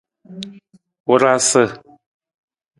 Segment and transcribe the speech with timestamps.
[1.07, 1.63] Wurasa.